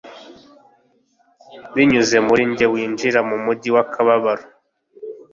Binyuze 1.73 2.17
muri 2.27 2.43
njye 2.51 2.65
winjira 2.73 3.19
mu 3.29 3.37
mujyi 3.45 3.69
w'akababaro 3.75 4.43